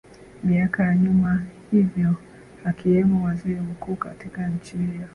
miaka 0.43 0.83
ya 0.83 0.95
nyuma 0.95 1.43
hivyo 1.71 2.15
akiwemo 2.65 3.25
waziri 3.25 3.61
mkuu 3.61 3.95
katika 3.95 4.47
nchi 4.47 4.77
hiyo 4.77 5.07